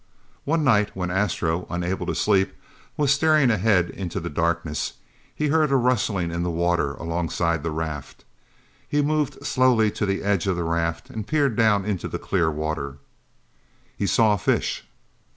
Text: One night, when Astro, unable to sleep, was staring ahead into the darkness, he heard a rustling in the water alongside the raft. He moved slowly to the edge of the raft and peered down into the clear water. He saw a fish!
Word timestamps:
One 0.45 0.63
night, 0.63 0.95
when 0.95 1.11
Astro, 1.11 1.67
unable 1.69 2.07
to 2.07 2.15
sleep, 2.15 2.53
was 2.97 3.11
staring 3.13 3.51
ahead 3.51 3.91
into 3.91 4.19
the 4.19 4.31
darkness, 4.31 4.93
he 5.35 5.49
heard 5.49 5.69
a 5.71 5.75
rustling 5.75 6.31
in 6.31 6.41
the 6.41 6.49
water 6.49 6.95
alongside 6.95 7.61
the 7.61 7.69
raft. 7.69 8.25
He 8.89 9.03
moved 9.03 9.45
slowly 9.45 9.91
to 9.91 10.07
the 10.07 10.23
edge 10.23 10.47
of 10.47 10.55
the 10.55 10.63
raft 10.63 11.11
and 11.11 11.27
peered 11.27 11.55
down 11.55 11.85
into 11.85 12.07
the 12.07 12.17
clear 12.17 12.49
water. 12.49 12.97
He 13.95 14.07
saw 14.07 14.33
a 14.33 14.39
fish! 14.39 14.87